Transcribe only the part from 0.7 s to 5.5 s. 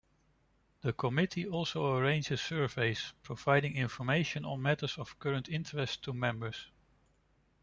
The committee also arranges surveys providing information on matters of current